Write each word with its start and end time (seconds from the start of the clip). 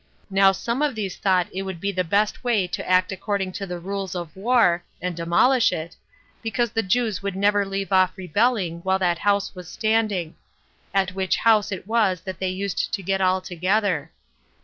Now 0.31 0.51
some 0.51 0.81
of 0.81 0.95
these 0.95 1.15
thought 1.15 1.45
it 1.53 1.61
would 1.61 1.79
be 1.79 1.91
the 1.91 2.03
best 2.03 2.43
way 2.43 2.65
to 2.65 2.89
act 2.89 3.11
according 3.11 3.51
to 3.51 3.67
the 3.67 3.77
rules 3.77 4.15
of 4.15 4.35
war, 4.35 4.83
[and 4.99 5.15
demolish 5.15 5.71
it,] 5.71 5.95
because 6.41 6.71
the 6.71 6.81
Jews 6.81 7.21
would 7.21 7.35
never 7.35 7.63
leave 7.67 7.91
off 7.91 8.17
rebelling 8.17 8.79
while 8.79 8.97
that 8.97 9.19
house 9.19 9.53
was 9.53 9.69
standing; 9.69 10.33
at 10.91 11.13
which 11.13 11.35
house 11.35 11.71
it 11.71 11.85
was 11.85 12.21
that 12.21 12.39
they 12.39 12.49
used 12.49 12.91
to 12.95 13.03
get 13.03 13.21
all 13.21 13.41
together. 13.41 14.09